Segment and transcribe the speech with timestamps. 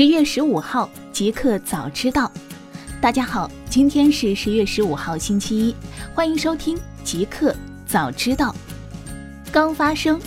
[0.00, 2.32] 十月十五号，极客早知道。
[3.02, 5.76] 大家好，今天是十月十五号，星期一，
[6.14, 7.54] 欢迎收听极客
[7.86, 8.54] 早知道。
[9.52, 10.18] 刚发生，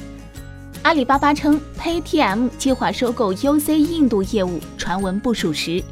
[0.84, 5.84] 阿里巴巴称 Paytm 计划收购 UC 印度业务，传闻不属实。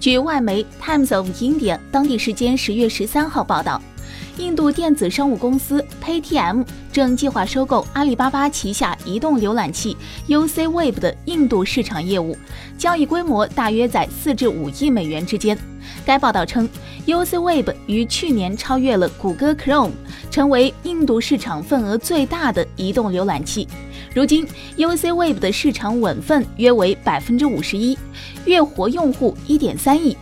[0.00, 3.78] 据外媒 Times of India 当地时间十月十三号报道。
[4.38, 9.96] 印度电子商务公司 Paytm 正计划收购阿里巴巴旗下移动浏览器
[10.28, 12.36] UCWeb 的印度市场业务，
[12.78, 15.58] 交易规模大约在四至五亿美元之间。
[16.06, 16.68] 该报道称
[17.06, 19.90] ，UCWeb 于去年超越了谷歌 Chrome，
[20.30, 23.66] 成为印度市场份额最大的移动浏览器。
[24.14, 24.46] 如今
[24.76, 27.98] ，UCWeb 的市场稳份约为百分之五十一，
[28.44, 30.16] 月活用户一点三亿。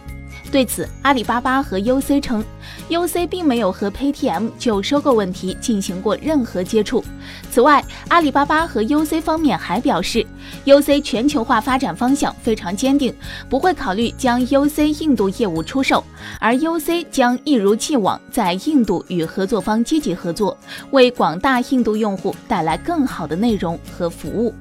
[0.57, 2.43] 对此，阿里巴巴和 UC 称
[2.89, 7.05] ，UC 并没有和 Paytm 就收购问题进行过任何接触。
[7.51, 10.27] 此外，阿里巴巴和 UC 方面还表示
[10.65, 13.15] ，UC 全球化发展方向非常坚定，
[13.51, 16.03] 不会考虑将 UC 印度业务出售，
[16.41, 20.57] 而 UC 将一如既往在印度与合作方积极合作，
[20.91, 24.55] 为广大印度用户带来更好的内容和服务。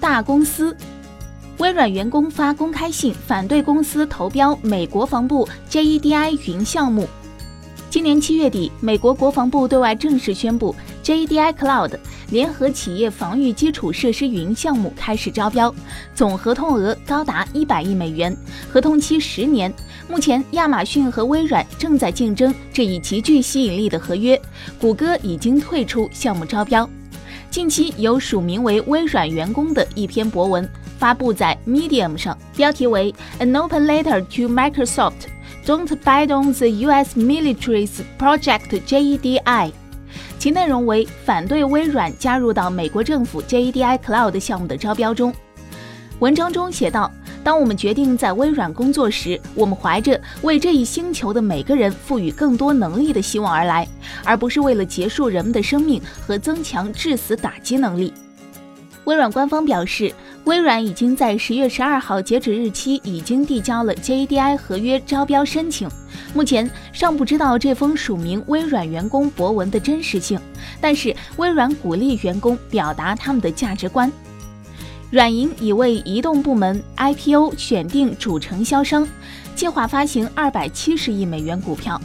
[0.00, 0.76] 大公司。
[1.58, 7.08] 微软员工发公开信反对公司投标美国防部 JEDI 云项目。
[7.90, 11.98] 今年七月底，美国国防部对外正式宣布 JEDI Cloud
[12.30, 15.74] 联合企业防御基础设施云项目开始招标，
[16.14, 18.36] 总合同额高达一百亿美元，
[18.70, 19.72] 合同期十年。
[20.08, 24.40] 目前，亚马逊和微软正在竞争这一极具吸引力的合约，
[24.80, 26.88] 谷歌已经退出项目招标。
[27.50, 30.68] 近期有署名为微软员工的一篇博文。
[30.98, 35.28] 发布在 Medium 上，标题为 An Open Letter to Microsoft:
[35.64, 37.16] Don't Bet on the U.S.
[37.16, 39.70] Military's Project JEDI。
[40.40, 45.32] 其内容为反对微软加入到美国政府 JEDI Cloud 项目的招标中。
[46.18, 47.10] 文章中写道
[47.44, 53.86] ：“当我们决定在微软工作时，我们怀着为这一星球的每个人赋予更多能力的希望而来，
[54.24, 58.12] 而不是为了结束人们的生命和增强致死打击能力。”
[59.06, 60.12] 微软官方表示。
[60.48, 65.86] 微软已经在十月十二号截止日期已经递交了 JDI 合约招标申请，
[66.32, 70.40] 目前尚不知道这封署名微软员工博文的真实性，
[70.80, 74.10] 但是微软鼓励员工表达他们的价值观。
[75.10, 79.06] 软银已为移动部门 IPO 选定主承销商，
[79.54, 82.00] 计划发行二百七十亿美元股票。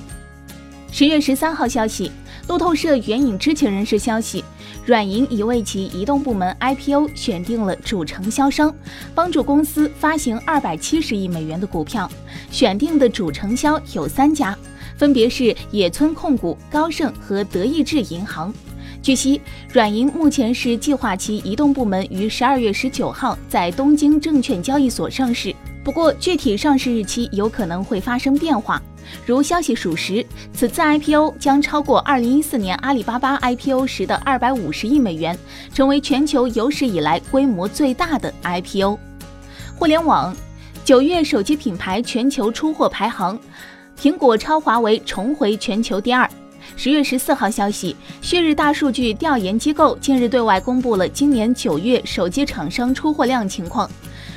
[0.91, 2.11] 十月十三号消息，
[2.49, 4.43] 路透社援引知情人士消息。
[4.85, 8.73] 软银已为其移动部门 IPO 选定了主承销商，
[9.15, 12.09] 帮助公司发行二百七十亿美元的股票。
[12.51, 14.57] 选定的主承销有三家，
[14.97, 18.53] 分别是野村控股、高盛和德意志银行。
[19.01, 19.39] 据悉，
[19.71, 28.81] 软银目前是计划其移动部门于十二月十九号在东京证券交易所上市，不过具体上市日期有可能会发生变化。
[29.25, 35.37] 如消息属实，此次 IPO 将超过2014年阿里巴巴 IPO 时的250亿美元，
[35.73, 38.97] 成为全球有史以来规模最大的 IPO。
[39.75, 40.33] 互联网
[40.85, 43.37] 九月手机品牌全球出货排行，
[43.99, 46.29] 苹果超华为重回全球第二。
[46.77, 53.89] 十月十四号消息，旭日大数据调研机构近日对外公布了今年九月手机厂商出货量情况。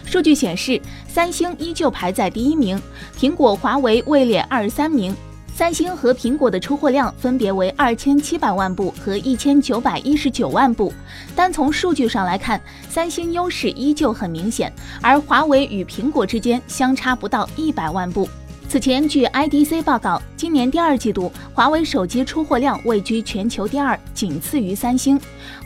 [0.06, 2.80] 数据显示，三星依旧排在第一名，
[3.18, 5.14] 苹果、华为位列二十三名。
[5.52, 10.92] 三星和苹果的出货量分别为二千七百万部和一千九百一十九万部。
[11.34, 14.72] 单从数据上来看，三星优势依旧很明显，
[15.02, 18.28] 而华为与苹果之间相差不到一百万部。
[18.68, 25.18] 此前，据 IDC 报告，今年第二季度华为手机出货量位居全球第二，仅次于三星。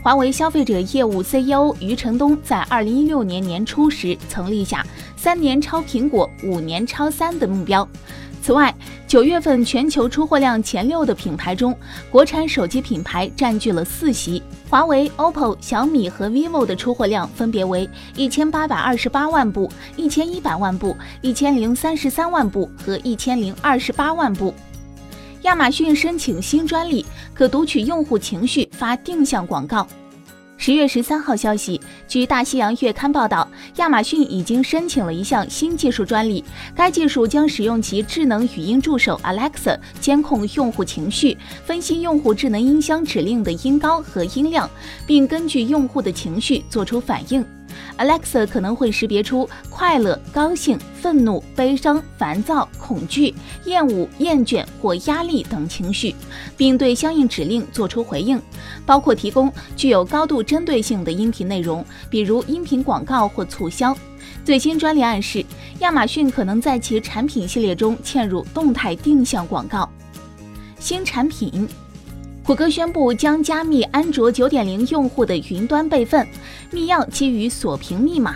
[0.03, 4.85] 华为消费者业务 CEO 余承东在2016年年初时曾立下
[5.17, 7.87] “三年超苹果，五年超三”的目标。
[8.41, 8.73] 此外，
[9.07, 11.77] 九月份全球出货量前六的品牌中，
[12.09, 24.53] 国产手机品牌占据了四席，华为、OPPO、小米和 vivo 的出货量分别为一千八百二十八万部、一千一百万部、一千零三十三万部和一千零二十八万部。
[25.43, 27.05] 亚马逊申请新专利，
[27.35, 29.87] 可读取用户情绪发定向广告。
[30.61, 36.45] 十月十三号消息，据《大西洋月刊》报道，亚马逊已经申请了一项新技术专利。
[36.75, 41.35] 该技术将使用其智能语音助手 Alexa 监控用户情绪，
[41.65, 44.69] 分析用户智能音箱指令的音高和音量，
[45.07, 47.43] 并根据用户的情绪做出反应。
[47.97, 53.33] Alexa 可能会识别出快乐、高兴、愤怒、悲伤、烦躁、恐惧、
[53.65, 56.15] 厌恶、厌倦或压力等情绪，
[56.57, 58.41] 并对相应指令做出回应，
[58.85, 63.95] 包括提供具有高度针对性的音频内容，比如音频广告或促销。
[64.43, 65.45] 最新专利暗示，
[65.79, 69.87] 亚马逊可能在其产品系列中嵌入动态定向广告。
[70.79, 71.67] 新产品。
[72.43, 76.27] 谷歌宣布将加密安卓九点零用户的云端备份，
[76.71, 78.35] 密钥基于锁屏密码。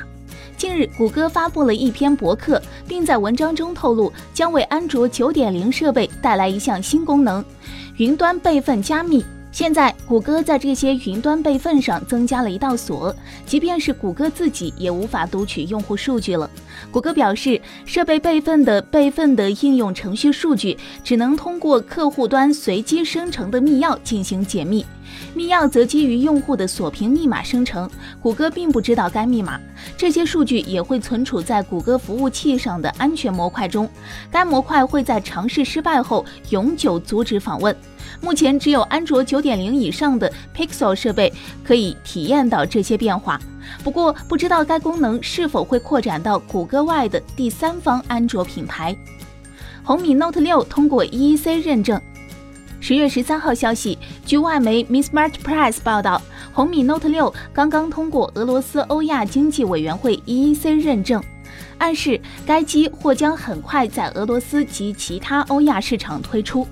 [0.55, 7.43] 近日，谷歌发布了一篇博客，并在文章中透露，将为安卓九点零设备带来一项新功能——
[7.97, 9.25] 云端备份加密。
[9.55, 13.15] 现在，谷歌在这些云端备份上增加了一道锁，
[13.45, 16.49] 即便是谷歌自己也无法读取用户数据了。
[16.91, 24.85] 谷歌表示，设备备份的备份的应用程序数据只能通过客户端随机生成的密钥进行解密。
[25.33, 27.89] 密钥则基于用户的锁屏密码生成，
[28.21, 29.59] 谷歌并不知道该密码。
[29.97, 33.89] 这些数据也会存储在谷歌服务器上的安全模块中，
[34.31, 37.75] 该模块会在尝试失败后永久阻止访问。
[38.21, 41.31] 目前只有安卓9.0以上的 Pixel 设备
[41.63, 43.39] 可以体验到这些变化，
[43.83, 48.95] 不过不知道该功能是否会扩展到谷歌外的第三方安卓品牌。
[49.83, 52.01] 红米 Note 6通过 EEC 认证。
[52.87, 53.97] 十月十三号消息，
[54.27, 56.21] 据外媒 Mismart Press 报道，
[56.53, 61.19] 红米 Note 六刚刚通过俄罗斯欧亚经济委员会 EEC 认证，
[61.79, 66.67] 暗示该机或将很快在俄罗斯及其他欧亚市场推出。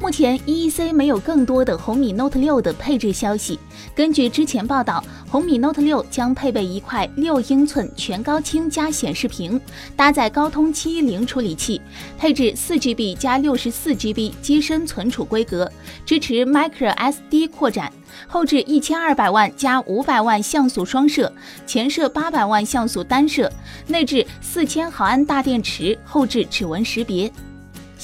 [0.00, 3.58] 目前，EEC 没有更多的红米 Note 6的配置消息。
[3.94, 9.58] 根据之前报道，红米 Note 6将配备一块六英寸全高清加显示屏，
[9.96, 11.80] 搭载高通710处理器，
[12.18, 15.70] 配置 4GB 加 64GB 机身存储规格，
[16.04, 17.90] 支持 Micro SD 扩展，
[18.26, 21.32] 后置1200万加500万像素双摄，
[21.66, 23.50] 前摄800万像素单摄，
[23.86, 27.32] 内置4000毫安大电池，后置指纹识别。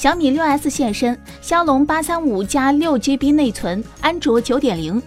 [0.01, 4.99] 小米六 S 现身，骁龙八三五加六 GB 内存，安卓九点零。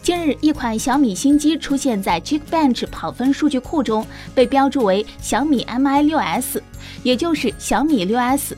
[0.00, 6.62] 近日，一款小米新机出现在 Geekbench 跑分数据库中，被标注为小米 Mi 六 S，
[7.02, 8.56] 也就是小米六 S。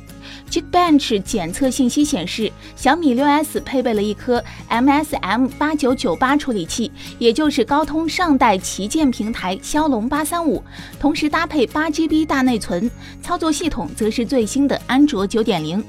[0.50, 10.62] Geekbench 检测信息显示，小米六 S 配备了一颗 MSM 八九九八处理器，也就是高通上代旗舰平台骁龙八三五，
[10.98, 12.90] 同时搭配八 GB 大内存，
[13.22, 15.84] 操作系统则是最新的安卓九点零。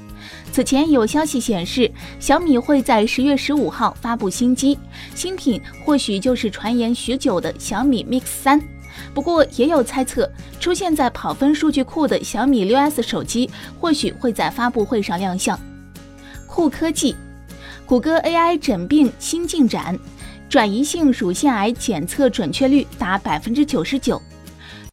[0.52, 4.78] 此前有消息显示，小米会在十月十五号发布新机，
[5.14, 8.60] 新品或许就是传言许久的小米 Mix 三。
[9.14, 10.30] 不过，也有猜测，
[10.60, 13.50] 出现在跑分数据库的小米六 S 手机
[13.80, 15.58] 或许会在发布会上亮相。
[16.46, 17.14] 酷科技，
[17.86, 19.98] 谷歌 AI 诊病新进展，
[20.48, 24.20] 转移性乳腺癌检测准确率达百分之九十九。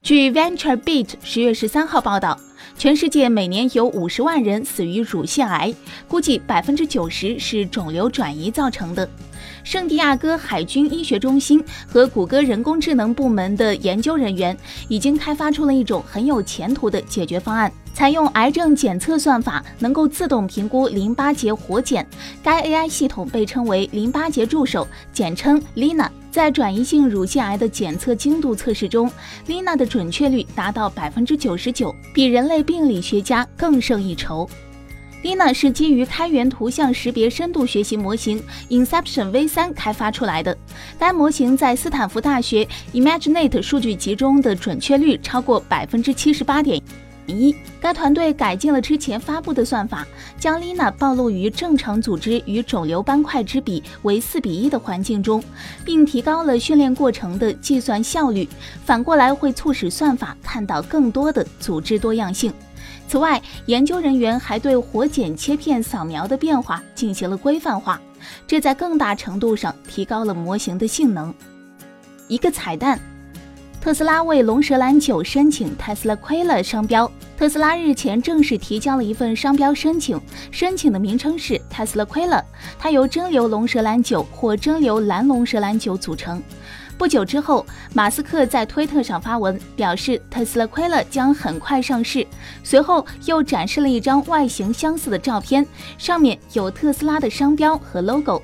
[0.01, 2.39] 据 VentureBeat 十月十三号报道，
[2.77, 5.73] 全世界每年有五十万人死于乳腺癌，
[6.07, 9.09] 估计百分之九十是肿瘤转移造成的。
[9.63, 14.55] 圣地亚哥海军医学中心和谷歌人工智能部门的研究人员
[14.87, 22.05] 已经开发出了一种很有前途的解决方案，采用癌症检测算法，能够自动评估淋巴结活检。
[22.43, 26.09] 该 AI 系统被称为淋巴结助手，简称 Lina。
[26.31, 29.09] 在转移性乳腺癌的检测精度测试中
[29.47, 34.49] ，Lina 的准确率达到百分之九十九，比人类病理学家更胜一筹。
[35.25, 38.39] Lina 是基于开源图像识别深度学习模型
[38.69, 40.55] Inception V3 开发出来的。
[40.99, 46.79] 该模型在斯坦福大学 ImageNet 数据集中的准确率超过百分之七十八点
[47.25, 47.55] 一。
[47.81, 50.05] 该团队改进了之前发布的算法，
[50.37, 55.43] 将 Lina 暴露于正常组织与肿瘤斑块之比为四比一的环境中，
[55.83, 58.47] 并提高了训练过程的计算效率。
[58.85, 62.53] 反过来会促使算法看到更多的组织多样性。
[63.07, 68.01] 此外，研究人员还对活检切片扫描的变化进行了规范化，
[68.47, 71.33] 这在更大程度上提高了模型的性能。
[72.27, 72.99] 一个彩蛋：
[73.79, 77.09] 特斯拉为龙舌兰酒申请 Tesla Quila 商标。
[77.37, 80.19] 特斯拉日前正式提交了一份商标申请，
[80.51, 82.41] 申请的名称是 Tesla Quila，
[82.79, 86.41] 它由蒸馏龙舌兰酒或蒸馏蓝龙舌兰酒组成。
[86.97, 92.25] 不久之后，马斯克在推特上发文表示，特斯拉 q u i l a 将很快上市。
[92.63, 95.65] 随后又展示了一张外形相似的照片，
[95.97, 98.41] 上面有特斯拉的商标和 logo。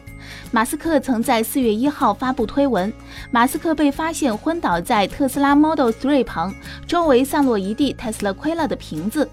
[0.51, 2.91] 马斯克曾在四月一号发布推文，
[3.31, 6.53] 马斯克被发现昏倒在特斯拉 Model 3旁，
[6.85, 9.29] 周围散落一地特斯拉 q u i l a 的瓶子。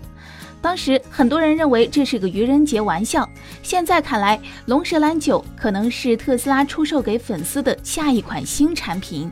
[0.61, 3.29] 当时很多人认为这是个愚人节玩笑，
[3.63, 9.31] 现在看来，龙舌兰酒可能是特斯拉出售给粉丝的下一款新产品。